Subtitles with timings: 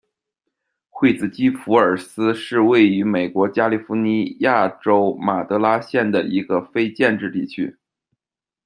[0.89, 7.77] 惠斯基福尔斯是位于美国加利福尼亚州马德拉县的一个非建制地区。